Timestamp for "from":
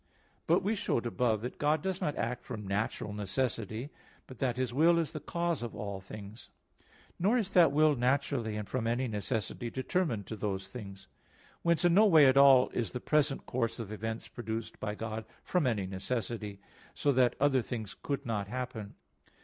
2.43-2.65, 8.67-8.87, 15.43-15.67